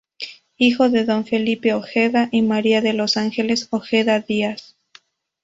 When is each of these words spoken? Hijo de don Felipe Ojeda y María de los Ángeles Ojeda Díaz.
Hijo 0.57 0.89
de 0.89 1.05
don 1.05 1.27
Felipe 1.27 1.75
Ojeda 1.75 2.27
y 2.31 2.41
María 2.41 2.81
de 2.81 2.93
los 2.93 3.17
Ángeles 3.17 3.67
Ojeda 3.69 4.19
Díaz. 4.19 4.75